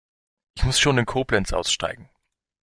Ich 0.57 0.63
muss 0.63 0.79
schon 0.79 0.97
in 0.97 1.05
Koblenz 1.05 1.53
aussteigen 1.53 2.09